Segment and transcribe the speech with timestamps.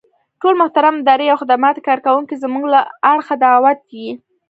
[0.41, 4.07] ټول محترم اداري او خدماتي کارکوونکي زمونږ له اړخه دعوت يئ.